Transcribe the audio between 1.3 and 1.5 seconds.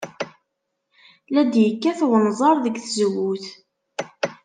La